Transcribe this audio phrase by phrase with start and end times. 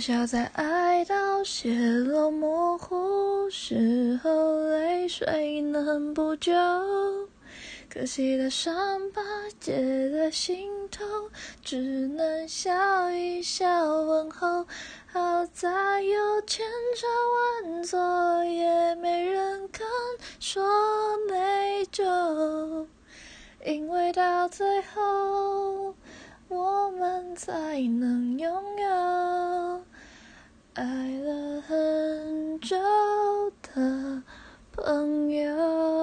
[0.00, 6.52] 笑在爱到血肉模糊时候，泪水能补救。
[7.92, 8.72] 可惜的伤
[9.10, 9.20] 疤
[9.60, 11.04] 结在心头，
[11.62, 11.76] 只
[12.08, 14.64] 能笑一笑问候。
[15.12, 16.64] 好在有千
[16.96, 17.06] 差
[17.68, 19.86] 万错，也没人敢
[20.38, 20.64] 说
[21.28, 22.86] 没救。
[23.66, 25.94] 因为到最后，
[26.48, 28.79] 我们才能拥有
[30.74, 32.76] 爱了很久
[33.60, 34.22] 的
[34.72, 35.99] 朋友。